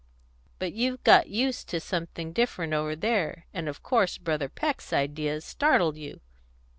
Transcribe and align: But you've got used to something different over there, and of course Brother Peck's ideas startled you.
But 0.57 0.73
you've 0.73 1.03
got 1.03 1.29
used 1.29 1.69
to 1.69 1.79
something 1.79 2.33
different 2.33 2.73
over 2.73 2.95
there, 2.95 3.45
and 3.53 3.69
of 3.69 3.83
course 3.83 4.17
Brother 4.17 4.49
Peck's 4.49 4.91
ideas 4.91 5.45
startled 5.45 5.95
you. 5.95 6.21